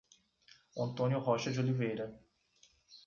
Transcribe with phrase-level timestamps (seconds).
[0.75, 2.19] Antônio Rocha de Oliveira